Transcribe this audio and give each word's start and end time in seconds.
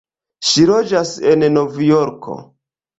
Ŝi 0.51 0.65
loĝas 0.71 1.13
en 1.35 1.47
Novjorko. 1.55 2.43